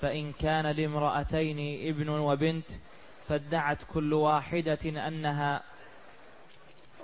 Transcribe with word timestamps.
فإن 0.00 0.32
كان 0.32 0.66
لامرأتين 0.66 1.88
ابن 1.88 2.08
وبنت 2.08 2.66
فادعت 3.28 3.78
كل 3.92 4.12
واحدة 4.12 4.78
أنها 5.08 5.62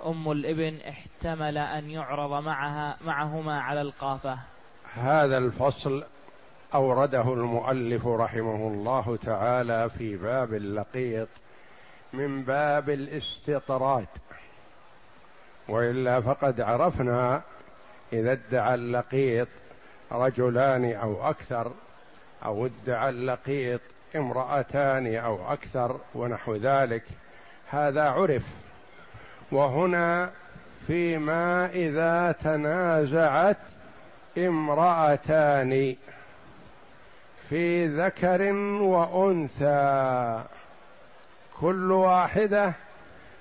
أم 0.05 0.31
الإبن 0.31 0.77
احتمل 0.89 1.57
أن 1.57 1.89
يعرض 1.89 2.43
معها 2.43 2.97
معهما 3.01 3.61
على 3.61 3.81
القافة. 3.81 4.39
هذا 4.93 5.37
الفصل 5.37 6.03
أورده 6.73 7.33
المؤلف 7.33 8.07
رحمه 8.07 8.67
الله 8.67 9.17
تعالى 9.17 9.89
في 9.89 10.17
باب 10.17 10.53
اللقيط 10.53 11.27
من 12.13 12.43
باب 12.43 12.89
الاستطراد 12.89 14.07
وإلا 15.69 16.21
فقد 16.21 16.61
عرفنا 16.61 17.41
إذا 18.13 18.31
ادعى 18.31 18.75
اللقيط 18.75 19.47
رجلان 20.11 20.93
أو 20.93 21.29
أكثر 21.29 21.71
أو 22.45 22.65
ادعى 22.65 23.09
اللقيط 23.09 23.81
امرأتان 24.15 25.15
أو 25.15 25.53
أكثر 25.53 25.99
ونحو 26.15 26.55
ذلك. 26.55 27.03
هذا 27.69 28.09
عرف. 28.09 28.45
وهنا 29.51 30.29
فيما 30.87 31.65
إذا 31.65 32.31
تنازعت 32.31 33.57
امرأتان 34.37 35.95
في 37.49 37.87
ذكر 37.87 38.41
وأنثى. 38.81 40.43
كل 41.61 41.91
واحدة 41.91 42.73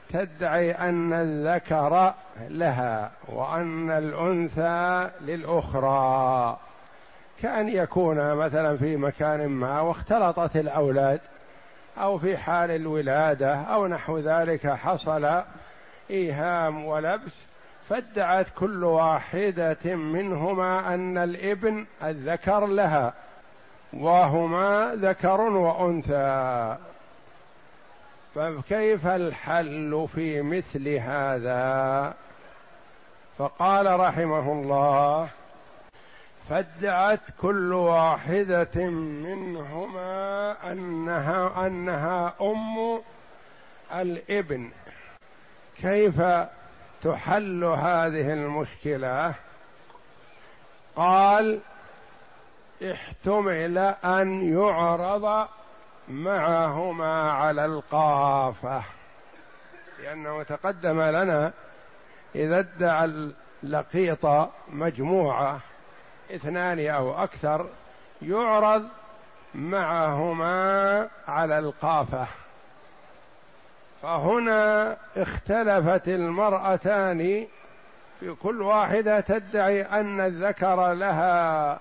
تدعي 0.08 0.72
أن 0.72 1.12
الذكر 1.12 2.14
لها 2.48 3.10
وأن 3.28 3.90
الأنثى 3.90 5.10
للأخرى. 5.20 6.58
كأن 7.42 7.68
يكون 7.68 8.34
مثلا 8.34 8.76
في 8.76 8.96
مكان 8.96 9.46
ما 9.46 9.80
واختلطت 9.80 10.56
الأولاد 10.56 11.20
أو 11.98 12.18
في 12.18 12.36
حال 12.36 12.70
الولادة 12.70 13.54
أو 13.54 13.86
نحو 13.86 14.18
ذلك 14.18 14.66
حصل 14.66 15.42
إيهام 16.10 16.84
ولبس 16.84 17.32
فادعت 17.88 18.46
كل 18.58 18.84
واحدة 18.84 19.94
منهما 19.94 20.94
أن 20.94 21.18
الإبن 21.18 21.86
الذكر 22.02 22.66
لها 22.66 23.12
وهما 23.92 24.94
ذكر 24.94 25.40
وأنثى. 25.40 26.76
فكيف 28.34 29.06
الحل 29.06 30.08
في 30.14 30.42
مثل 30.42 30.88
هذا؟ 30.88 32.14
فقال 33.38 34.00
رحمه 34.00 34.52
الله 34.52 35.28
فادعت 36.50 37.20
كل 37.40 37.72
واحدة 37.72 38.84
منهما 39.24 40.56
أنها 40.72 41.66
أنها 41.66 42.34
أم 42.40 43.00
الإبن. 43.94 44.70
كيف 45.80 46.22
تحل 47.02 47.64
هذه 47.64 48.32
المشكلة؟ 48.32 49.34
قال 50.96 51.60
احتمل 52.90 53.78
أن 54.04 54.54
يعرض 54.58 55.48
معهما 56.08 57.32
على 57.32 57.64
القافة. 57.64 58.82
لأنه 60.02 60.42
تقدم 60.42 61.00
لنا 61.02 61.52
إذا 62.34 62.58
ادعى 62.58 63.32
اللقيط 63.62 64.26
مجموعة 64.68 65.60
اثنان 66.34 66.86
أو 66.86 67.22
أكثر 67.22 67.66
يعرض 68.22 68.88
معهما 69.54 71.08
على 71.28 71.58
القافة. 71.58 72.26
فهنا 74.02 74.96
اختلفت 75.16 76.08
المرأتان 76.08 77.46
في 78.20 78.34
كل 78.42 78.62
واحدة 78.62 79.20
تدعي 79.20 79.82
أن 79.82 80.20
الذكر 80.20 80.92
لها. 80.92 81.80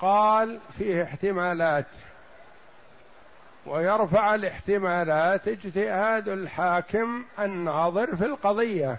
قال 0.00 0.58
فيه 0.78 1.02
احتمالات. 1.02 1.86
ويرفع 3.66 4.34
الاحتمالات 4.34 5.48
اجتهاد 5.48 6.28
الحاكم 6.28 7.24
الناظر 7.38 8.16
في 8.16 8.24
القضية. 8.24 8.96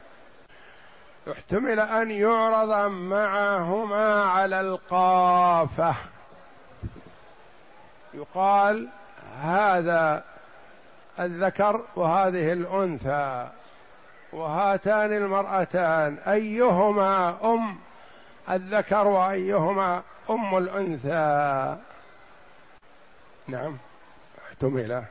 احتمل 1.31 1.79
أن 1.79 2.11
يعرض 2.11 2.91
معهما 2.91 4.23
على 4.23 4.61
القافة. 4.61 5.95
يقال 8.13 8.87
هذا 9.41 10.23
الذكر 11.19 11.81
وهذه 11.95 12.53
الأنثى 12.53 13.49
وهاتان 14.33 15.13
المرأتان 15.13 16.17
أيهما 16.27 17.37
أم 17.53 17.77
الذكر 18.49 19.07
وأيهما 19.07 20.01
أم 20.29 20.57
الأنثى؟ 20.57 21.77
نعم 23.47 23.77
احتمل. 24.47 25.03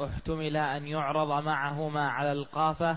احتمل 0.00 0.56
أن 0.56 0.86
يعرض 0.86 1.44
معهما 1.44 2.10
على 2.10 2.32
القافة. 2.32 2.96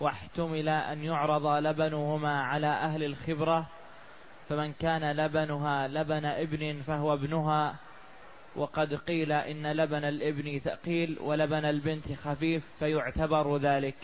واحتمل 0.00 0.68
أن 0.68 1.04
يعرض 1.04 1.46
لبنهما 1.46 2.42
على 2.42 2.66
أهل 2.66 3.04
الخبرة 3.04 3.66
فمن 4.48 4.72
كان 4.72 5.12
لبنها 5.12 5.88
لبن 5.88 6.24
ابن 6.24 6.82
فهو 6.86 7.14
ابنها 7.14 7.74
وقد 8.56 8.94
قيل 8.94 9.32
إن 9.32 9.72
لبن 9.72 10.04
الابن 10.04 10.58
ثقيل 10.58 11.18
ولبن 11.20 11.64
البنت 11.64 12.12
خفيف 12.12 12.64
فيعتبر 12.78 13.56
ذلك. 13.56 13.96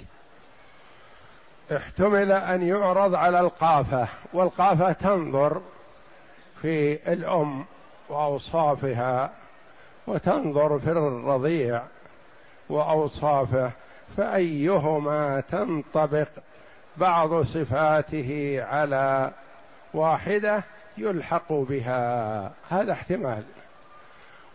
احتمل 1.77 2.33
أن 2.33 2.63
يعرض 2.63 3.15
على 3.15 3.41
القافة 3.41 4.09
والقافة 4.33 4.93
تنظر 4.93 5.63
في 6.63 6.99
الأم 7.13 7.65
وأوصافها 8.09 9.33
وتنظر 10.07 10.79
في 10.79 10.91
الرضيع 10.91 11.83
وأوصافه. 12.69 13.73
فأيهما 14.17 15.43
تنطبق؟ 15.51 16.29
بعض 16.97 17.43
صفاته 17.43 18.61
على 18.71 19.31
واحدة 19.95 20.63
يلحق 20.99 21.53
بها. 21.53 22.53
هذا 22.71 22.93
احتمال. 22.93 23.43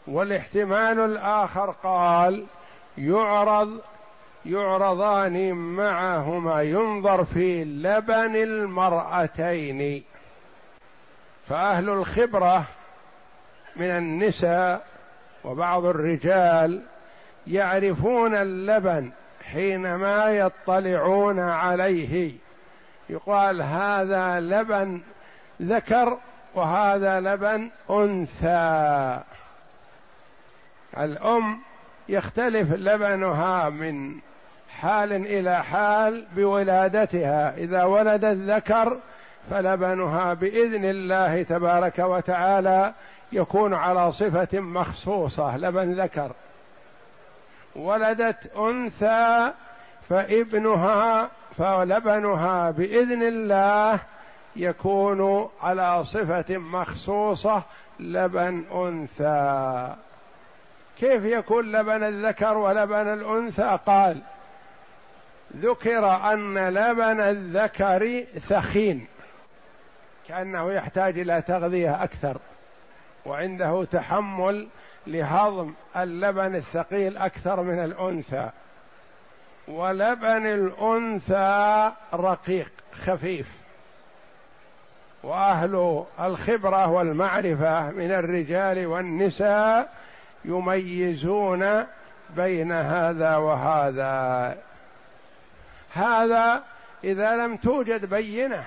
والاحتمال 0.08 1.00
الآخر 1.00 1.72
قال 1.72 2.46
يعرض 2.98 3.82
يعرضان 4.46 5.52
معهما 5.54 6.62
ينظر 6.62 7.24
في 7.24 7.64
لبن 7.64 8.36
المرأتين. 8.36 10.04
فأهل 11.48 11.90
الخبرة 11.90 12.66
من 13.76 13.90
النساء 13.90 14.86
وبعض 15.44 15.86
الرجال 15.86 16.82
يعرفون 17.48 18.36
اللبن 18.36 19.12
حينما 19.54 20.30
يطلعون 20.30 21.40
عليه. 21.40 22.32
يقال 23.10 23.62
هذا 23.62 24.40
لبن 24.40 25.02
ذكر 25.62 26.18
وهذا 26.56 27.20
لبن 27.20 27.70
أنثى. 27.90 29.20
الأم 30.98 31.60
يختلف 32.10 32.74
لبنها 32.74 33.70
من 33.70 34.16
حال 34.80 35.14
إلى 35.14 35.64
حال 35.64 36.26
بولادتها. 36.36 37.58
إذا 37.58 37.84
ولدت 37.84 38.38
ذكر 38.38 38.98
فلبنها 39.50 40.34
بإذن 40.34 40.86
الله 40.86 41.44
تبارك 41.44 42.00
وتعالى 42.00 42.94
يكون 43.32 43.74
على 43.74 44.12
صفة 44.12 44.60
مخصوصة 44.60 45.58
لبن 45.58 46.02
ذكر. 46.02 46.32
ولدت 47.76 48.56
أنثى 48.58 49.52
فابنها 50.10 51.30
فلبنها 51.58 52.72
بإذن 52.72 53.24
الله 53.24 54.00
يكون 54.56 55.50
على 55.62 56.04
صفة 56.04 56.58
مخصوصة 56.58 57.64
لبن 58.00 58.64
أنثى. 58.74 59.96
كيف 61.00 61.24
يكون 61.24 61.72
لبن 61.72 62.04
الذكر 62.04 62.58
ولبن 62.58 63.14
الأنثى؟ 63.14 63.80
قال 63.86 64.22
ذكر 65.56 66.34
أن 66.34 66.70
لبن 66.70 67.20
الذكر 67.20 68.24
ثخين 68.40 69.08
كأنه 70.28 70.72
يحتاج 70.72 71.20
إلى 71.20 71.42
تغذية 71.42 72.04
أكثر 72.04 72.38
وعنده 73.26 73.86
تحمل 73.92 74.68
لهضم 75.08 75.74
اللبن 75.98 76.56
الثقيل 76.56 77.18
أكثر 77.18 77.62
من 77.62 77.84
الأنثى. 77.84 78.50
ولبن 79.68 80.46
الأنثى 80.46 81.92
رقيق 82.14 82.72
خفيف. 83.06 83.48
وأهل 85.24 86.04
الخبرة 86.20 86.90
والمعرفة 86.90 87.90
من 87.90 88.12
الرجال 88.12 88.86
والنساء 88.86 89.94
يميزون 90.46 91.86
بين 92.36 92.72
هذا 92.72 93.36
وهذا. 93.36 94.58
هذا 95.94 96.64
إذا 97.04 97.36
لم 97.36 97.58
توجد 97.58 98.06
بينة. 98.06 98.66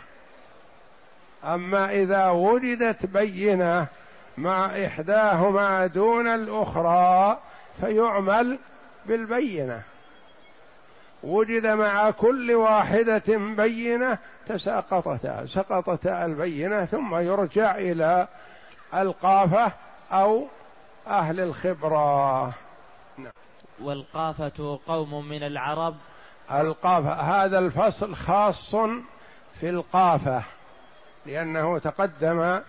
أما 1.45 1.91
إذا 1.91 2.29
وجدت 2.29 3.07
بينة 3.07 3.87
مع 4.39 4.87
إحداهما 4.87 5.87
دون 5.87 6.27
الأخرى 6.27 7.39
فيعمل 7.81 8.59
بالبينة. 9.07 9.83
وجد 11.23 11.67
مع 11.67 12.11
كل 12.11 12.53
واحدة 12.53 13.37
بينة 13.37 14.19
تساقطتا 14.47 15.47
سقطتا 15.47 16.25
البينة 16.25 16.85
ثم 16.85 17.15
يرجع 17.15 17.77
إلى 17.77 18.29
القافة 18.95 19.73
أو 20.13 20.47
أهل 21.07 21.41
الخبرة. 21.41 22.45
نعم. 23.19 23.33
والقافة 23.81 24.79
قوم 24.87 25.29
من 25.29 25.43
العرب. 25.43 25.97
القافة 26.51 27.13
هذا 27.13 27.59
الفصل 27.59 28.15
خاص 28.15 28.75
في 29.61 29.71
القافة 29.71 30.43
لأنه 31.27 31.79
تقدم 31.79 32.61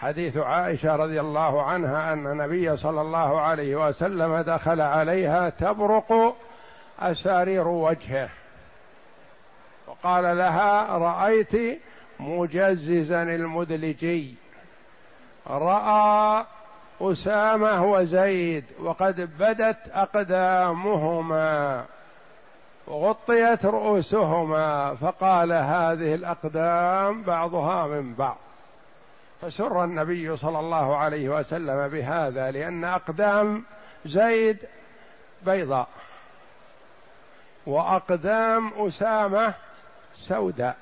حديث 0.00 0.36
عائشة 0.36 0.96
رضي 0.96 1.20
الله 1.20 1.62
عنها 1.62 2.12
أن 2.12 2.26
النبي 2.26 2.76
صلى 2.76 3.00
الله 3.00 3.40
عليه 3.40 3.88
وسلم 3.88 4.40
دخل 4.40 4.80
عليها 4.80 5.48
تبرق 5.48 6.36
أسارير 7.00 7.68
وجهه. 7.68 8.28
وقال 9.86 10.38
لها 10.38 10.98
رأيت 10.98 11.80
مجززا 12.20 13.22
المدلجي. 13.22 14.34
رأى 15.46 16.44
أسامة 17.00 17.84
وزيد 17.84 18.64
وقد 18.82 19.20
بدت 19.38 19.88
أقدامهما. 19.92 21.84
وغطيت 22.86 23.66
رؤوسهما. 23.66 24.94
فقال 24.94 25.52
هذه 25.52 26.14
الأقدام 26.14 27.22
بعضها 27.22 27.86
من 27.86 28.14
بعض. 28.14 28.47
فسر 29.40 29.84
النبي 29.84 30.36
صلى 30.36 30.58
الله 30.58 30.96
عليه 30.96 31.28
وسلم 31.28 31.88
بهذا 31.88 32.50
لأن 32.50 32.84
أقدام 32.84 33.64
زيد 34.04 34.58
بيضاء 35.46 35.88
وأقدام 37.66 38.72
أسامة 38.76 39.54
سوداء. 40.14 40.76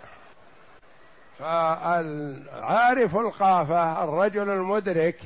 فالعارف 1.38 3.16
القافة 3.16 4.04
الرجل 4.04 4.50
المدرك 4.50 5.16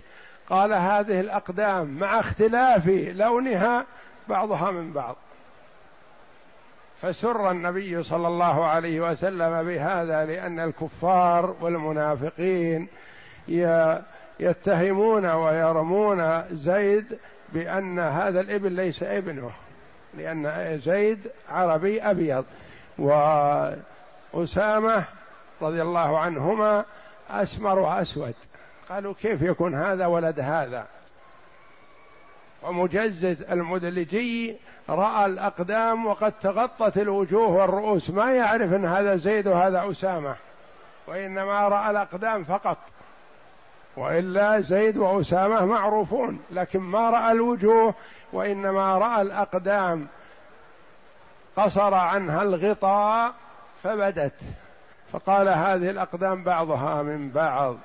قال 0.49 0.73
هذه 0.73 1.21
الأقدام 1.21 1.99
مع 1.99 2.21
اختلاف 2.21 2.87
لونها 2.89 3.87
بعضها 4.29 4.71
من 4.71 4.93
بعض. 4.93 5.17
فسر 7.03 7.51
النبي 7.51 8.03
صلى 8.03 8.29
الله 8.29 8.67
عليه 8.67 9.01
وسلم 9.01 9.63
بهذا 9.63 10.25
لأن 10.25 10.61
الكفار 10.61 11.57
والمنافقين 11.61 12.89
يتهمون 14.41 15.27
ويرمون 15.27 16.43
زيد 16.53 17.19
بأن 17.53 17.99
هذا 17.99 18.41
الابن 18.41 18.77
ليس 18.77 19.03
ابنه 19.03 19.51
لأن 20.15 20.79
زيد 20.79 21.31
عربي 21.49 22.03
أبيض. 22.03 22.45
وأسامة 22.99 25.05
رضي 25.63 25.83
الله 25.83 26.19
عنهما 26.19 26.85
أسمر 27.31 27.79
وأسود. 27.79 28.35
قالوا 28.89 29.15
كيف 29.23 29.43
يكون 29.43 29.75
هذا 29.75 30.07
ولد 30.07 30.41
هذا؟ 30.41 30.87
ومجزز 32.63 33.43
المدلجي 33.43 34.57
رأى 34.89 35.27
الأقدام 35.27 36.07
وقد 36.07 36.33
تغطت 36.43 36.99
الوجوه 36.99 37.49
والرؤوس. 37.49 38.11
ما 38.11 38.35
يعرف 38.35 38.75
أن 38.75 38.85
هذا 38.85 39.17
زيد 39.17 39.49
وهذا 39.49 39.91
أسامة 39.91 40.37
وإنما 41.07 41.69
رأى 41.69 41.91
الأقدام 41.91 42.45
فقط. 42.45 42.79
وإلا 43.97 44.61
زيد 44.61 44.97
وأسامة 44.97 45.65
معروفون 45.65 46.41
لكن 46.51 46.81
ما 46.81 47.11
رأى 47.11 47.33
الوجوه 47.33 47.95
وإنما 48.33 48.99
رأى 48.99 49.23
الأقدام. 49.23 50.07
قصر 51.57 51.95
عنها 51.95 52.43
الغطاء 52.43 53.33
فبدت 53.83 54.41
فقال 55.13 55.49
هذه 55.49 55.91
الأقدام 55.91 56.45
بعضها 56.45 57.03
من 57.03 57.31
بعض. 57.31 57.77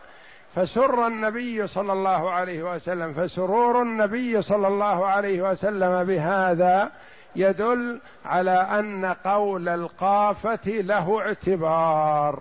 فسر 0.56 1.08
النبي 1.08 1.68
صلى 1.68 1.94
الله 1.94 2.32
عليه 2.32 2.74
وسلم 2.74 3.14
فسرور 3.14 3.82
النبي 3.82 4.42
صلى 4.42 4.68
الله 4.68 5.06
عليه 5.06 5.42
وسلم 5.52 6.04
بهذا 6.04 6.92
يدل 7.36 8.02
على 8.26 8.52
أن 8.52 9.06
قول 9.06 9.70
القافة 9.70 10.72
له 10.72 11.20
اعتبار 11.22 12.40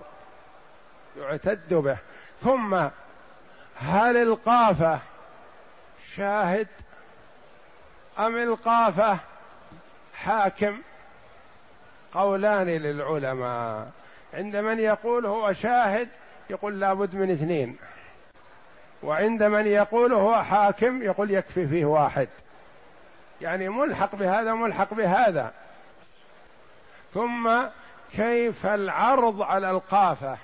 يعتد 1.20 1.74
به. 1.74 1.96
ثم 2.42 2.88
هل 3.76 4.16
القافة 4.16 4.98
شاهد 6.16 6.68
أم 8.18 8.36
القافة 8.36 9.18
حاكم؟ 10.14 10.78
قولان 12.12 12.66
للعلماء. 12.66 13.90
عند 14.34 14.56
من 14.56 14.78
يقول 14.78 15.26
هو 15.26 15.52
شاهد 15.52 16.08
يقول 16.50 16.80
لابد 16.80 17.14
من 17.14 17.30
اثنين. 17.30 17.76
وعند 19.02 19.42
من 19.42 19.66
يقول 19.66 20.12
هو 20.12 20.42
حاكم 20.42 21.02
يقول 21.02 21.30
يكفي 21.30 21.66
فيه 21.68 21.84
واحد. 21.84 22.28
يعني 23.40 23.68
ملحق 23.68 24.14
بهذا 24.14 24.54
ملحق 24.54 24.94
بهذا. 24.94 25.52
ثم 27.14 27.62
كيف 28.12 28.66
العرض 28.66 29.42
على 29.42 29.70
القافة؟ 29.70 30.38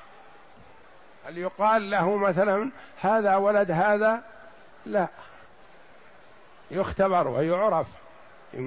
هل 1.27 1.39
يقال 1.39 1.91
له 1.91 2.17
مثلا 2.17 2.71
هذا 3.01 3.37
ولد 3.37 3.71
هذا؟ 3.71 4.23
لا. 4.87 5.09
يختبر 6.71 7.29
ويعرف 7.29 7.87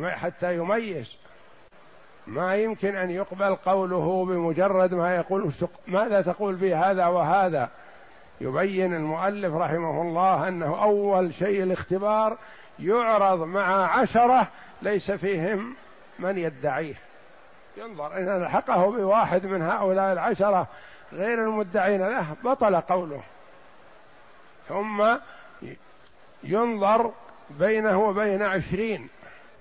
حتى 0.04 0.56
يميز. 0.56 1.16
ما 2.28 2.56
يمكن 2.56 2.96
أن 2.96 3.12
يقبل 3.12 3.56
قوله 3.56 4.26
بمجرد 4.26 4.94
ما 4.94 5.16
يقول 5.16 5.52
ماذا 5.88 6.22
تقول 6.22 6.58
في 6.58 6.76
هذا 6.76 7.08
وهذا؟ 7.08 7.70
يبين 8.42 8.94
المؤلف 8.94 9.56
رحمه 9.56 10.02
الله 10.02 10.48
أنه 10.48 10.84
أول 10.84 11.34
شيء 11.34 11.64
الاختبار 11.64 12.38
يعرض 12.80 13.44
مع 13.44 13.98
عشرة 14.00 14.48
ليس 14.82 15.12
فيهم 15.12 15.76
من 16.20 16.38
يدعيه. 16.38 16.96
ينظر 17.78 18.18
إن 18.18 18.42
ألحقه 18.44 18.92
بواحد 18.92 19.46
من 19.46 19.62
هؤلاء 19.62 20.14
العشرة 20.14 20.68
غير 21.14 21.44
المدعين 21.44 22.02
له 22.02 22.36
بطل 22.44 22.82
قوله. 22.82 23.24
ثم 24.68 25.18
ينظر 26.44 27.12
بينه 27.50 28.00
وبين 28.00 28.44
عشرين 28.44 29.10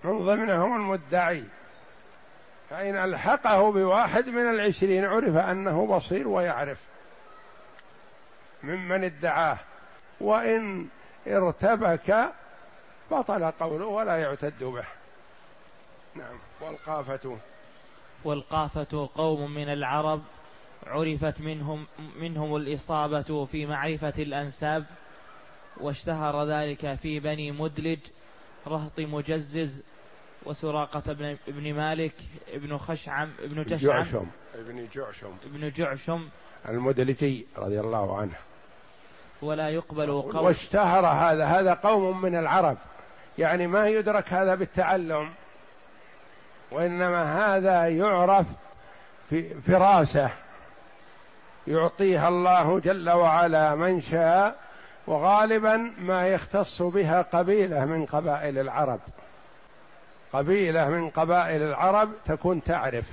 من 0.04 0.26
ضمنهم 0.26 0.76
المدعي. 0.76 1.44
فإن 2.71 2.97
ألحقه 2.97 3.73
بواحد 3.73 4.28
من 4.28 4.50
العشرين 4.50 5.04
عرف 5.04 5.37
أنه 5.37 5.87
بصير 5.87 6.28
ويعرف 6.28 6.78
ممن 8.62 9.04
ادعاه. 9.04 9.59
وإن 10.21 10.87
ارتبك 11.26 12.32
بطل 13.11 13.50
قوله 13.50 13.87
ولا 13.87 14.16
يعتد 14.16 14.64
به. 14.64 14.85
نعم 16.14 16.38
والقافة. 16.61 17.37
والقافة 18.25 19.09
قوم 19.14 19.54
من 19.54 19.73
العرب. 19.73 20.23
عرفت 20.87 21.41
منهم 21.41 21.87
منهم 22.21 22.57
الإصابة 22.57 23.45
في 23.45 23.67
معرفة 23.67 24.15
الأنساب 24.19 24.85
واشتهر 25.81 26.45
ذلك 26.45 26.95
في 26.95 27.21
بني 27.21 27.53
مدلج 27.53 27.99
رهط 28.67 29.01
مجزز 29.01 29.83
وسراقة 30.47 31.12
بن, 31.12 31.37
ابن 31.49 31.75
مالك 31.75 32.15
ابن 32.49 32.77
خشعم 32.77 33.31
ابن 33.43 33.62
جشعم 33.62 34.03
جعشم. 34.03 34.27
ابن 34.55 34.89
جعشم. 34.95 35.33
ابن 35.45 35.71
جعشم. 35.71 36.29
المدلجي 36.69 37.47
رضي 37.57 37.81
الله 37.81 38.19
عنه. 38.19 38.37
ولا 39.43 39.69
يقبل 39.69 40.23
قول 40.23 40.37
واشتهر 40.37 41.07
هذا 41.07 41.45
هذا 41.45 41.75
قوم 41.75 42.23
من 42.23 42.37
العرب. 42.37 42.79
يعني 43.39 43.67
ما 43.67 43.89
يدرك 43.89 44.33
هذا 44.33 44.55
بالتعلم 44.55 45.31
وإنما 46.71 47.57
هذا 47.57 47.89
يعرف 47.89 48.47
في 49.31 49.61
فراسة 49.61 50.31
يعطيها 51.66 52.28
الله 52.28 52.78
جل 52.81 53.11
وعلا 53.11 53.75
من 53.75 54.00
شاء 54.00 54.57
وغالبا 55.07 55.92
ما 55.99 56.28
يختص 56.28 56.83
بها 56.83 57.23
قبيلة 57.23 57.85
من 57.85 58.07
قبائل 58.07 58.59
العرب. 58.59 59.00
قبيلة 60.33 60.88
من 60.88 61.11
قبائل 61.11 61.62
العرب 61.62 62.11
تكون 62.25 62.62
تعرف. 62.62 63.04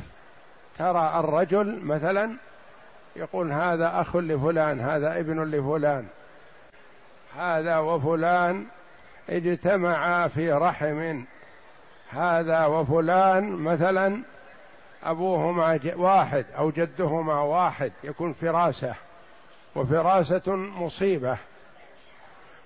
ترى 0.78 1.20
الرجل 1.20 1.80
مثلا 1.84 2.38
يقول 3.16 3.52
هذا 3.52 4.02
أخ 4.02 4.16
لفلان 4.16 4.80
هذا 4.80 5.20
ابن 5.20 5.44
لفلان 5.44 6.08
هذا 7.38 7.78
وفلان 7.78 8.66
اجتمعا 9.30 10.28
في 10.28 10.52
رحم 10.52 11.24
هذا 12.10 12.66
وفلان 12.66 13.52
مثلا 13.52 14.22
أبوهما 15.04 15.80
واحد 15.96 16.46
أو 16.58 16.72
جدهما 16.72 17.42
واحد 17.42 17.92
يكون 18.04 18.34
فراسة 18.34 18.96
وفراسة 19.76 20.56
مصيبة. 20.56 21.38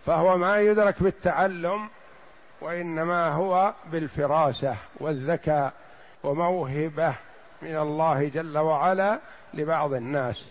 فهو 0.05 0.37
ما 0.37 0.59
يدرك 0.59 1.03
بالتعلم 1.03 1.89
وإنما 2.61 3.29
هو 3.29 3.73
بالفراسة 3.91 4.75
والذكاء 4.99 5.73
وموهبة 6.23 7.13
من 7.61 7.77
الله 7.77 8.27
جل 8.27 8.57
وعلا 8.57 9.19
لبعض 9.53 9.93
الناس. 9.93 10.45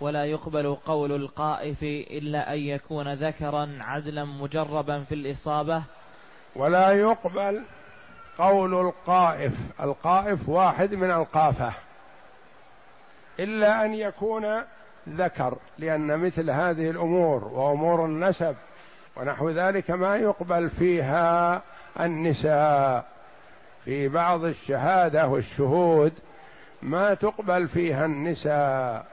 ولا 0.00 0.24
يقبل 0.24 0.74
قول 0.86 1.12
القائف 1.12 1.82
إلا 1.82 2.52
أن 2.54 2.58
يكون 2.58 3.14
ذكرا 3.14 3.78
عدلا 3.80 4.24
مجربا 4.24 5.02
في 5.02 5.14
الإصابة. 5.14 5.82
ولا 6.56 6.92
يقبل 6.92 7.62
قول 8.38 8.74
القائف. 8.74 9.52
القائف 9.80 10.48
واحد 10.48 10.94
من 10.94 11.10
القافة. 11.10 11.72
إلا 13.40 13.84
أن 13.84 13.94
يكون 13.94 14.62
ذكر 15.08 15.58
لأن 15.78 16.18
مثل 16.18 16.50
هذه 16.50 16.90
الأمور 16.90 17.44
وأمور 17.44 18.04
النسب 18.04 18.56
ونحو 19.16 19.50
ذلك 19.50 19.90
ما 19.90 20.16
يقبل 20.16 20.70
فيها 20.70 21.62
النساء. 22.00 23.12
في 23.84 24.08
بعض 24.08 24.44
الشهادة 24.44 25.28
والشهود 25.28 26.12
ما 26.82 27.14
تقبل 27.14 27.68
فيها 27.68 28.04
النساء 28.04 29.06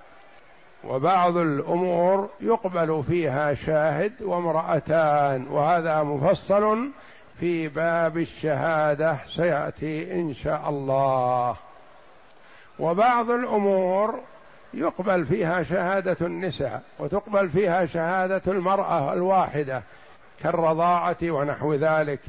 وبعض 0.84 1.38
الأمور 1.38 2.30
يقبل 2.42 3.04
فيها 3.08 3.54
شاهد 3.54 4.22
وامرأتان 4.22 5.48
وهذا 5.48 6.04
مفصل 6.04 6.90
في 7.40 7.68
باب 7.68 8.18
الشهادة 8.18 9.18
سيأتي 9.28 10.14
إن 10.14 10.34
شاء 10.34 10.70
الله. 10.70 11.56
وبعض 12.80 13.30
الأمور 13.30 14.20
يقبل 14.74 15.26
فيها 15.26 15.64
شهادة 15.64 16.18
النساء 16.22 16.82
وتقبل 17.00 17.50
فيها 17.50 17.86
شهادة 17.86 18.42
المرأة 18.48 19.14
الواحدة 19.14 19.84
كالرضاعة 20.40 21.18
ونحو 21.24 21.74
ذلك. 21.74 22.20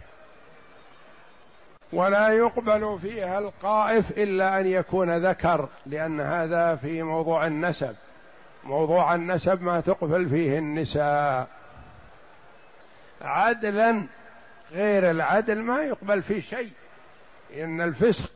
ولا 1.92 2.28
يقبل 2.28 2.98
فيها 3.02 3.38
القائف 3.38 4.18
إلا 4.18 4.60
أن 4.60 4.66
يكون 4.66 5.26
ذكر 5.26 5.68
لأن 5.86 6.20
هذا 6.20 6.76
في 6.76 7.02
موضوع 7.02 7.46
النسب. 7.46 7.94
موضوع 8.64 9.14
النسب 9.14 9.62
ما 9.62 9.80
تقبل 9.80 10.28
فيه 10.28 10.58
النساء. 10.58 11.46
عدلا 13.22 14.06
غير 14.72 15.10
العدل 15.10 15.62
ما 15.62 15.82
يقبل 15.82 16.22
فيه 16.22 16.40
شيء. 16.40 16.70
إن 17.56 17.80
الفسق 17.80 18.32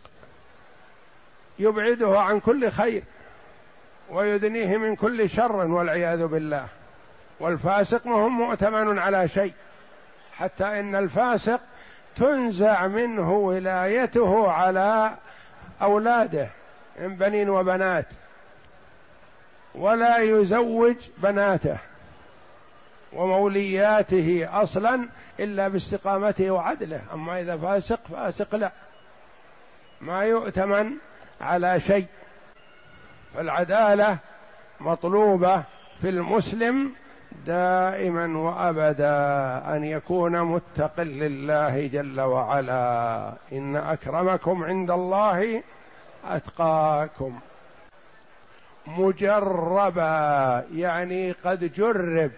يبعده 1.59 2.21
عن 2.21 2.41
كل 2.41 2.71
خير 2.71 3.03
ويدنيه 4.11 4.77
من 4.77 4.97
كل 4.97 5.31
شر 5.31 5.57
والعياذ 5.57 6.27
بالله. 6.27 6.67
والفاسق 7.41 8.07
ما 8.07 8.15
هو 8.15 8.29
مؤتمن 8.29 8.99
على 8.99 9.29
شيء. 9.29 9.53
حتى 10.37 10.81
إن 10.81 10.95
الفاسق 10.97 11.61
تنزع 12.17 12.87
منه 12.87 13.33
ولايته 13.33 14.51
على 14.51 15.15
أولاده 15.83 16.49
من 17.01 17.17
بنين 17.17 17.51
وبنات. 17.51 18.07
ولا 19.75 20.19
يزوج 20.19 20.97
بناته. 21.19 21.79
ومولياته 23.15 24.49
أصلا 24.63 25.09
إلا 25.41 25.69
باستقامته 25.69 26.51
وعدله. 26.51 27.01
أما 27.15 27.41
إذا 27.41 27.57
فاسق 27.57 28.01
فاسق 28.07 28.55
لا. 28.55 28.73
ما 30.01 30.23
يؤتمن 30.23 30.91
على 31.41 31.81
شيء. 31.81 32.07
فالعدالة 33.35 34.19
مطلوبة 34.81 35.63
في 36.01 36.09
المسلم 36.09 36.93
دائما 37.47 38.39
وأبدا 38.39 39.17
أن 39.77 39.85
يكون 39.85 40.43
متق 40.43 41.01
لله 41.01 41.87
جل 41.87 42.21
وعلا. 42.21 43.33
إن 43.53 43.77
أكرمكم 43.77 44.65
عند 44.65 44.91
الله 44.91 45.63
أتقاكم. 46.25 47.39
مجربا 48.87 50.65
يعني 50.75 51.33
قد 51.33 51.73
جرب. 51.75 52.31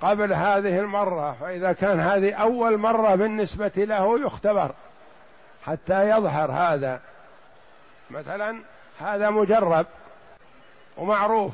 قبل 0.00 0.32
هذه 0.32 0.78
المرة 0.80 1.32
فإذا 1.32 1.72
كان 1.72 2.00
هذه 2.00 2.34
أول 2.34 2.78
مرة 2.78 3.14
بالنسبة 3.14 3.72
له 3.76 4.20
يختبر 4.26 4.74
حتى 5.64 6.10
يظهر 6.10 6.52
هذا. 6.52 7.00
مثلا 8.10 8.60
هذا 9.00 9.30
مجرب 9.30 9.86
ومعروف 10.96 11.52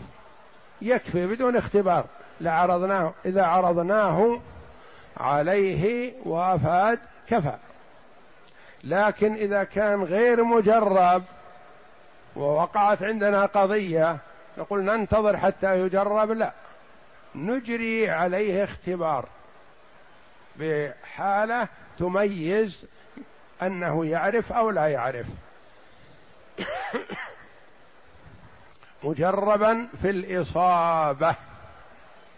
يكفي 0.82 1.26
بدون 1.26 1.56
اختبار. 1.56 2.04
لعرضناه 2.40 3.14
إذا 3.24 3.44
عرضناه 3.44 4.40
عليه 5.16 6.12
وأفاد 6.24 6.98
كفى. 7.28 7.56
لكن 8.84 9.34
إذا 9.34 9.64
كان 9.64 10.02
غير 10.02 10.44
مجرب 10.44 11.22
ووقعت 12.36 13.02
عندنا 13.02 13.46
قضية 13.46 14.16
نقول 14.58 14.84
ننتظر 14.84 15.36
حتى 15.36 15.80
يجرب 15.80 16.30
لا. 16.30 16.52
نجري 17.34 18.10
عليه 18.10 18.64
اختبار 18.64 19.28
بحالة 20.56 21.68
تميز 21.98 22.86
أنه 23.62 24.06
يعرف 24.06 24.52
أو 24.52 24.70
لا 24.70 24.86
يعرف. 24.86 25.26
مجربا 29.04 29.88
في 30.02 30.10
الإصابة 30.10 31.34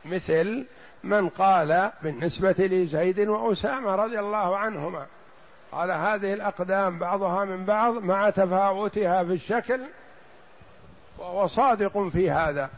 مثل 0.04 0.66
من 1.04 1.28
قال 1.28 1.92
بالنسبة 2.02 2.54
لزيد 2.58 3.20
وأسامة 3.20 3.94
رضي 3.94 4.20
الله 4.20 4.56
عنهما 4.56 5.06
على 5.72 5.92
هذه 5.92 6.32
الأقدام 6.32 6.98
بعضها 6.98 7.44
من 7.44 7.64
بعض 7.64 7.94
مع 7.94 8.30
تفاوتها 8.30 9.24
في 9.24 9.32
الشكل 9.32 9.80
وهو 11.18 11.46
صادق 11.46 12.08
في 12.08 12.30
هذا. 12.30 12.70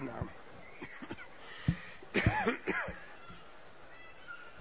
نعم. 0.00 0.37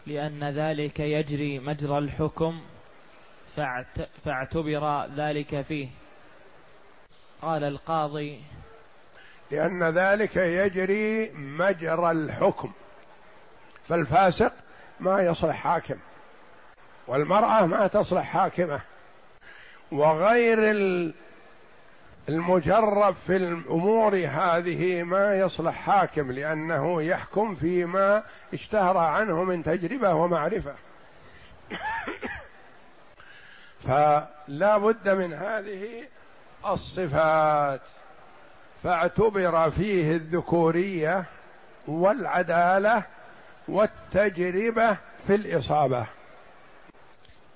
لأن 0.07 0.43
ذلك 0.43 0.99
يجري 0.99 1.59
مجرى 1.59 1.97
الحكم 1.97 2.61
فاعتبر 4.25 5.05
ذلك 5.05 5.61
فيه. 5.61 5.89
قال 7.41 7.63
القاضي 7.63 8.41
لأن 9.51 9.83
ذلك 9.83 10.35
يجري 10.35 11.31
مجرى 11.33 12.11
الحكم. 12.11 12.71
فالفاسق 13.87 14.53
ما 14.99 15.21
يصلح 15.21 15.55
حاكم 15.55 15.99
والمرأة 17.07 17.65
ما 17.65 17.87
تصلح 17.87 18.23
حاكمة 18.23 18.81
وغير 19.91 20.57
المجرب 22.29 23.15
في 23.27 23.35
الأمور 23.35 24.15
هذه 24.15 25.03
ما 25.03 25.35
يصلح 25.35 25.75
حاكم 25.75 26.31
لأنه 26.31 27.01
يحكم 27.01 27.55
فيما 27.55 28.23
اشتهر 28.53 28.97
عنه 28.97 29.43
من 29.43 29.63
تجربة 29.63 30.13
ومعرفة. 30.13 30.75
فلا 33.83 34.77
بد 34.77 35.09
من 35.09 35.33
هذه 35.33 36.03
الصفات. 36.65 37.81
فاعتبر 38.83 39.69
فيه 39.69 40.11
الذكورية 40.11 41.25
والعدالة 41.87 43.03
والتجربة 43.67 44.97
في 45.27 45.35
الإصابة. 45.35 46.07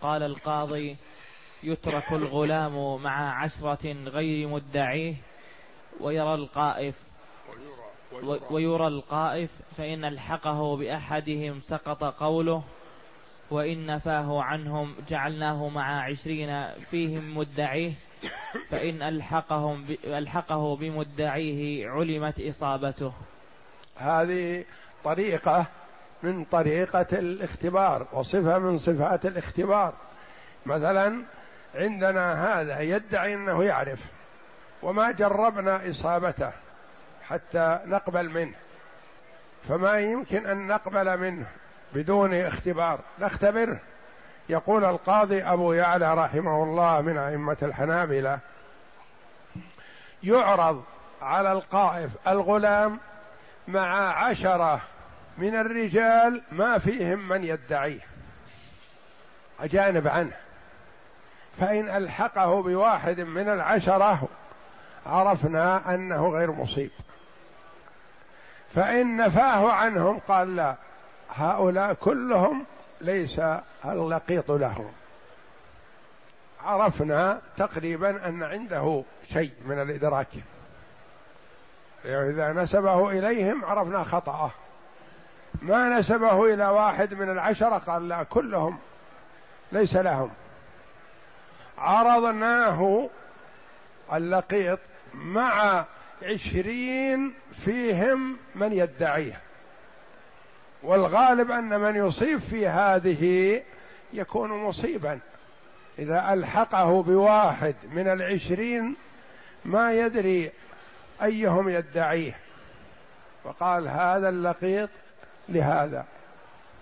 قال 0.01 0.23
القاضي 0.23 0.97
يترك 1.63 2.11
الغلام 2.11 3.03
مع 3.03 3.43
عشرة 3.43 3.93
غير 3.93 4.47
مدعيه 4.47 5.15
ويرى 5.99 6.33
القائف 6.33 6.95
ويرى 8.49 8.87
القائف 8.87 9.49
فإن 9.77 10.05
ألحقه 10.05 10.77
بأحدهم 10.77 11.61
سقط 11.61 12.03
قوله 12.03 12.63
وإن 13.51 13.85
نفاه 13.85 14.43
عنهم 14.43 14.95
جعلناه 15.09 15.69
مع 15.69 16.03
عشرين 16.03 16.67
فيهم 16.91 17.37
مدعيه 17.37 17.93
فإن 18.69 19.01
ألحقهم 19.01 19.85
ألحقه 20.03 20.75
بمدعيه 20.75 21.89
علمت 21.89 22.41
إصابته. 22.41 23.13
هذه 23.97 24.65
طريقة 25.03 25.65
من 26.23 26.45
طريقة 26.45 27.07
الاختبار 27.11 28.07
وصفة 28.13 28.59
من 28.59 28.77
صفات 28.77 29.25
الاختبار. 29.25 29.93
مثلا 30.65 31.23
عندنا 31.75 32.61
هذا 32.61 32.81
يدعي 32.81 33.33
انه 33.33 33.63
يعرف 33.63 33.99
وما 34.81 35.11
جربنا 35.11 35.89
اصابته 35.89 36.51
حتى 37.27 37.79
نقبل 37.85 38.29
منه. 38.29 38.55
فما 39.67 39.99
يمكن 39.99 40.45
ان 40.45 40.67
نقبل 40.67 41.17
منه 41.17 41.45
بدون 41.93 42.33
اختبار. 42.33 42.99
نختبره 43.19 43.79
يقول 44.49 44.85
القاضي 44.85 45.43
ابو 45.43 45.73
يعلى 45.73 46.13
رحمه 46.13 46.63
الله 46.63 47.01
من 47.01 47.17
ائمة 47.17 47.57
الحنابلة 47.61 48.39
يعرض 50.23 50.83
على 51.21 51.51
القائف 51.51 52.11
الغلام 52.27 52.99
مع 53.67 54.13
عشرة 54.25 54.81
من 55.37 55.55
الرجال 55.55 56.41
ما 56.51 56.77
فيهم 56.77 57.27
من 57.27 57.43
يدعيه. 57.43 58.01
أجانب 59.59 60.07
عنه. 60.07 60.33
فإن 61.59 61.89
ألحقه 61.89 62.61
بواحد 62.61 63.19
من 63.19 63.49
العشرة 63.49 64.27
عرفنا 65.05 65.93
أنه 65.93 66.29
غير 66.29 66.51
مصيب. 66.51 66.91
فإن 68.75 69.17
نفاه 69.17 69.71
عنهم 69.71 70.19
قال 70.27 70.55
لا 70.55 70.75
هؤلاء 71.35 71.93
كلهم 71.93 72.65
ليس 73.01 73.41
اللقيط 73.85 74.51
لهم. 74.51 74.91
عرفنا 76.63 77.41
تقريبا 77.57 78.27
أن 78.27 78.43
عنده 78.43 79.03
شيء 79.33 79.51
من 79.65 79.81
الإدراك. 79.81 80.27
إذا 82.05 82.53
نسبه 82.53 83.09
إليهم 83.09 83.65
عرفنا 83.65 84.03
خطأه. 84.03 84.51
ما 85.61 85.89
نسبه 85.89 86.53
إلى 86.53 86.67
واحد 86.67 87.13
من 87.13 87.29
العشرة 87.29 87.77
قال 87.77 88.07
لا 88.07 88.23
كلهم 88.23 88.79
ليس 89.71 89.95
لهم. 89.95 90.31
عرضناه 91.81 93.09
اللقيط 94.13 94.79
مع 95.13 95.85
عشرين 96.23 97.33
فيهم 97.65 98.37
من 98.55 98.73
يدعيه. 98.73 99.41
والغالب 100.83 101.51
أن 101.51 101.79
من 101.79 101.95
يصيب 101.95 102.39
في 102.39 102.67
هذه 102.67 103.61
يكون 104.13 104.49
مصيبا. 104.49 105.19
إذا 105.99 106.33
ألحقه 106.33 107.03
بواحد 107.03 107.75
من 107.91 108.07
العشرين 108.07 108.95
ما 109.65 109.93
يدري 109.93 110.51
أيهم 111.23 111.69
يدعيه. 111.69 112.35
وقال 113.43 113.87
هذا 113.87 114.29
اللقيط 114.29 114.89
لهذا. 115.49 116.05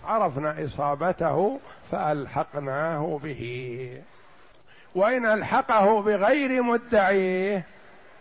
عرفنا 0.05 0.65
إصابته 0.65 1.59
فألحقناه 1.91 3.19
به. 3.23 4.01
وإن 4.99 5.25
ألحقه 5.25 6.01
بغير 6.01 6.63
مدعيه 6.63 7.63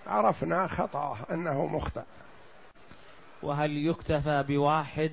عرفنا 0.06 0.66
خطأه 0.66 1.16
أنه 1.30 1.66
مخطئ. 1.66 2.02
وهل 3.42 3.86
يكتفى 3.86 4.44
بواحد 4.48 5.12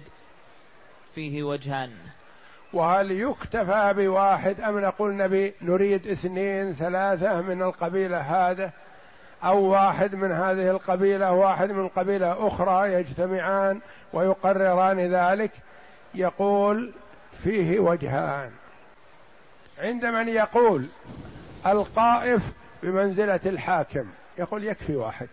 فيه 1.16 1.44
وجهان؟ 1.44 1.92
وهل 2.74 3.12
يكتفى 3.12 3.94
بواحد 3.98 4.62
أم 4.62 4.80
نقول 4.80 5.18
نبي 5.18 5.54
نريد 5.62 6.08
اثنين 6.08 6.74
ثلاثة 6.74 7.42
من 7.42 7.62
القبيلة 7.62 8.18
هذا 8.18 8.72
أو 9.44 9.60
واحد 9.60 10.16
من 10.16 10.32
هذه 10.32 10.72
القبيلة 10.72 11.32
واحد 11.32 11.72
من 11.72 11.88
قبيلة 11.88 12.48
أخرى 12.48 12.94
يجتمعان 12.94 13.80
ويقرران 14.14 15.00
ذلك؟ 15.00 15.52
يقول 16.14 16.92
فيه 17.44 17.80
وجهان. 17.80 18.52
عند 19.80 20.06
من 20.06 20.28
يقول 20.28 20.86
القائف 21.68 22.42
بمنزلة 22.84 23.40
الحاكم. 23.46 24.06
يقول 24.38 24.64
يكفي 24.64 24.96
واحد. 24.96 25.28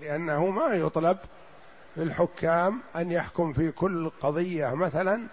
لأنه 0.00 0.46
ما 0.46 0.66
يطلب 0.66 1.18
في 1.94 2.02
الحكام 2.02 2.80
أن 2.96 3.10
يحكم 3.10 3.52
في 3.52 3.70
كل 3.70 4.10
قضية 4.20 4.74
مثلا 4.74 5.26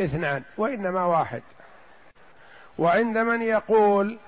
اثنان 0.00 0.42
وإنما 0.58 1.04
واحد. 1.04 1.42
وعند 2.78 3.18
من 3.18 3.42
يقول 3.42 4.18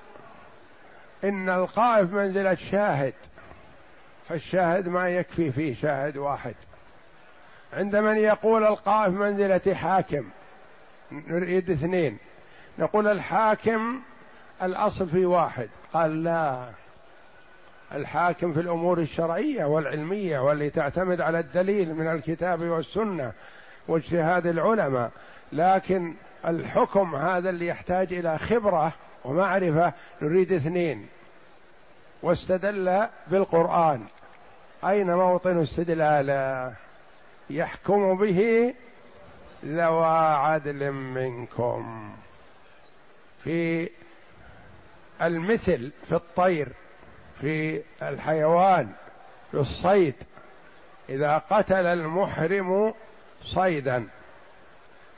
إن 1.23 1.49
القائف 1.49 2.13
منزلة 2.13 2.55
شاهد 2.55 3.13
فالشاهد 4.29 4.87
ما 4.87 5.09
يكفي 5.09 5.51
فيه 5.51 5.75
شاهد 5.75 6.17
واحد. 6.17 6.55
عند 7.73 7.95
من 7.95 8.17
يقول 8.17 8.63
القائف 8.63 9.13
منزلة 9.13 9.73
حاكم 9.73 10.29
نريد 11.11 11.69
اثنين. 11.69 12.17
نقول 12.79 13.07
الحاكم 13.07 14.01
الأصل 14.61 15.09
في 15.09 15.25
واحد. 15.25 15.69
قال 15.93 16.23
لا 16.23 16.69
الحاكم 17.91 18.53
في 18.53 18.59
الأمور 18.59 18.99
الشرعية 18.99 19.65
والعلمية 19.65 20.39
واللي 20.39 20.69
تعتمد 20.69 21.21
على 21.21 21.39
الدليل 21.39 21.93
من 21.93 22.07
الكتاب 22.07 22.61
والسنة 22.61 23.31
واجتهاد 23.87 24.47
العلماء 24.47 25.11
لكن 25.51 26.13
الحكم 26.47 27.15
هذا 27.15 27.49
اللي 27.49 27.67
يحتاج 27.67 28.13
إلى 28.13 28.37
خبرة 28.37 28.93
ومعرفة 29.25 29.93
نريد 30.21 30.51
اثنين. 30.51 31.07
واستدل 32.23 33.07
بالقرآن. 33.27 34.03
أين 34.83 35.15
موطن 35.15 35.61
استدلاله 35.61 36.73
يحكم 37.49 38.17
به 38.17 38.73
ذوى 39.65 40.35
عدل 40.35 40.91
منكم. 40.91 42.11
في 43.43 43.89
المثل 45.21 45.91
في 46.07 46.15
الطير 46.15 46.69
في 47.41 47.81
الحيوان 48.01 48.91
في 49.51 49.57
الصيد. 49.57 50.15
إذا 51.09 51.37
قتل 51.37 51.85
المحرم 51.85 52.93
صيدا 53.41 54.07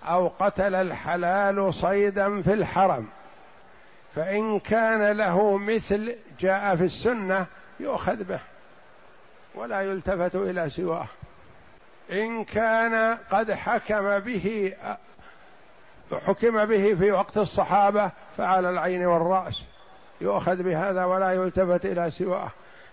أو 0.03 0.27
قتل 0.39 0.75
الحلال 0.75 1.73
صيدا 1.73 2.41
في 2.41 2.53
الحرم 2.53 3.07
فإن 4.15 4.59
كان 4.59 5.17
له 5.17 5.57
مثل 5.57 6.15
جاء 6.39 6.75
في 6.75 6.83
السنة 6.83 7.45
يؤخذ 7.79 8.23
به 8.23 8.39
ولا 9.55 9.81
يلتفت 9.81 10.35
إلى 10.35 10.69
سواه. 10.69 11.07
إن 12.11 12.43
كان 12.43 13.17
قد 13.31 13.51
حكم 13.51 14.19
به 14.19 14.73
حكم 16.27 16.65
به 16.65 16.95
في 16.95 17.11
وقت 17.11 17.37
الصحابة 17.37 18.11
فعلى 18.37 18.69
العين 18.69 19.05
والرأس. 19.05 19.63
يؤخذ 20.21 20.63
بهذا 20.63 21.05
ولا 21.05 21.31
يلتفت 21.31 21.85
إلى 21.85 22.11
سواه. 22.11 22.49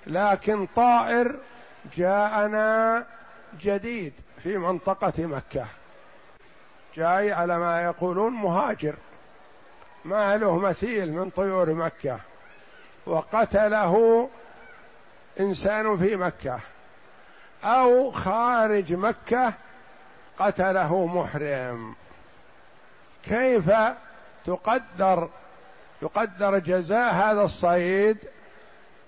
لكن 0.06 0.66
طائر 0.66 1.37
جاءنا 1.96 3.06
جديد 3.60 4.12
في 4.42 4.58
منطقة 4.58 5.26
مكة. 5.26 5.66
جاي 6.96 7.32
على 7.32 7.58
ما 7.58 7.82
يقولون 7.82 8.32
مهاجر. 8.32 8.94
ما 10.04 10.37
له 10.37 10.58
مثيل 10.58 11.12
من 11.12 11.30
طيور 11.30 11.74
مكة. 11.74 12.20
وقتله 13.06 14.28
إنسان 15.40 15.96
في 15.96 16.16
مكة. 16.16 16.60
أو 17.64 18.10
خارج 18.10 18.92
مكة 18.92 19.52
قتله 20.38 21.06
محرم. 21.06 21.94
كيف 23.24 23.70
تقدر 24.44 25.28
يقدر 26.02 26.59
جزاء 26.59 27.14
هذا 27.14 27.42
الصيد 27.42 28.16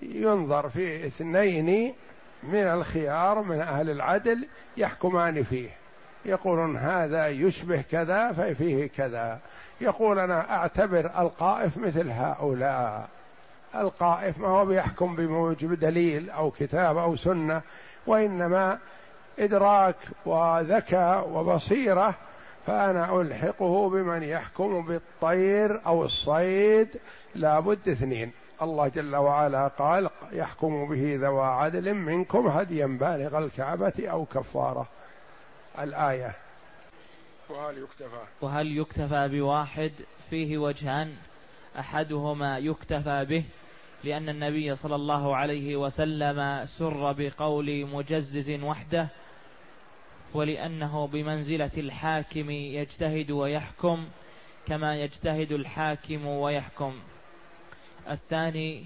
ينظر 0.01 0.69
في 0.69 1.07
اثنين 1.07 1.93
من 2.43 2.63
الخيار 2.63 3.41
من 3.41 3.59
أهل 3.59 3.89
العدل 3.89 4.47
يحكمان 4.77 5.43
فيه. 5.43 5.69
يقولون 6.25 6.77
هذا 6.77 7.27
يشبه 7.27 7.81
كذا 7.91 8.31
ففيه 8.31 8.87
كذا. 8.87 9.39
يقول 9.81 10.19
أنا 10.19 10.57
أعتبر 10.57 11.11
القائف 11.19 11.77
مثل 11.77 12.09
هؤلاء. 12.09 13.09
القائف 13.75 14.37
ما 14.39 14.47
هو 14.47 14.65
بيحكم 14.65 15.15
بموجب 15.15 15.73
دليل 15.73 16.29
أو 16.29 16.51
كتاب 16.51 16.97
أو 16.97 17.15
سنة 17.15 17.61
وإنما 18.07 18.79
إدراك 19.39 19.95
وذكاء 20.25 21.29
وبصيرة 21.29 22.15
فأنا 22.67 23.21
ألحقه 23.21 23.89
بمن 23.89 24.23
يحكم 24.23 24.85
بالطير 24.85 25.85
أو 25.85 26.05
الصيد 26.05 26.87
لابد 27.35 27.89
اثنين. 27.89 28.31
الله 28.61 28.87
جل 28.87 29.15
وعلا 29.15 29.67
قال 29.67 30.09
يحكم 30.31 30.89
به 30.89 31.15
ذوى 31.21 31.45
عدل 31.45 31.93
منكم 31.93 32.47
هديا 32.47 32.85
بالغ 32.85 33.37
الكعبة 33.37 33.93
أو 33.99 34.25
كفارة. 34.25 34.87
الآية. 35.79 36.35
وهل 37.49 37.77
يكتفى؟ 37.77 38.21
وهل 38.41 38.77
يكتفى 38.77 39.27
بواحد 39.31 39.91
فيه 40.29 40.57
وجهان؟ 40.57 41.13
أحدهما 41.79 42.57
يكتفى 42.57 43.25
به 43.25 43.43
لأن 44.03 44.29
النبي 44.29 44.75
صلى 44.75 44.95
الله 44.95 45.35
عليه 45.35 45.75
وسلم 45.75 46.65
سر 46.65 47.11
بقول 47.11 47.85
مجزز 47.85 48.49
وحده 48.63 49.09
ولأنه 50.33 51.07
بمنزلة 51.07 51.71
الحاكم 51.77 52.49
يجتهد 52.49 53.31
ويحكم 53.31 54.07
كما 54.67 54.95
يجتهد 54.95 55.51
الحاكم 55.51 56.27
ويحكم. 56.27 56.93
الثاني 58.09 58.85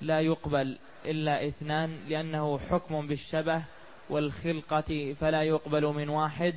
لا 0.00 0.20
يقبل 0.20 0.78
إلا 1.04 1.48
اثنان 1.48 1.98
لأنه 2.08 2.58
حكم 2.58 3.06
بالشبه 3.06 3.62
والخلقة 4.10 5.14
فلا 5.20 5.42
يقبل 5.42 5.86
من 5.86 6.08
واحد 6.08 6.54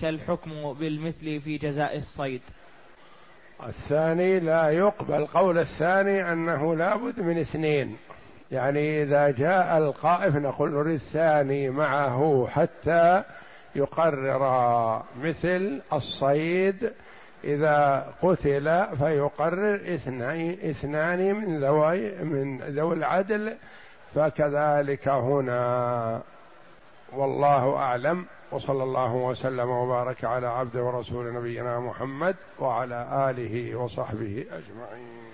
كالحكم 0.00 0.72
بالمثل 0.72 1.40
في 1.40 1.58
جزاء 1.58 1.96
الصيد. 1.96 2.42
الثاني 3.66 4.40
لا 4.40 4.70
يقبل 4.70 5.26
قول 5.26 5.58
الثاني 5.58 6.32
أنه 6.32 6.76
لابد 6.76 7.20
من 7.20 7.38
اثنين. 7.38 7.96
يعني 8.50 9.02
إذا 9.02 9.30
جاء 9.30 9.78
القائف 9.78 10.36
نقول 10.36 10.92
الثاني 10.92 11.70
معه 11.70 12.46
حتى 12.50 13.24
يقرر 13.74 15.02
مثل 15.22 15.80
الصيد 15.92 16.92
إذا 17.44 18.06
قتل 18.22 18.96
فيقرر 18.98 19.74
اثنين 19.74 20.58
اثنان 20.70 21.34
من 21.34 21.64
ذوي 21.64 22.24
من 22.24 22.58
ذوي 22.58 22.94
العدل 22.94 23.56
فكذلك 24.14 25.08
هنا. 25.08 26.22
والله 27.12 27.76
أعلم. 27.76 28.26
وصلى 28.52 28.82
الله 28.82 29.14
وسلم 29.14 29.70
وبارك 29.70 30.24
على 30.24 30.46
عبد 30.46 30.76
ورسول 30.76 31.34
نبينا 31.34 31.80
محمد 31.80 32.36
وعلى 32.58 33.30
آله 33.30 33.76
وصحبه 33.76 34.44
أجمعين. 34.50 35.27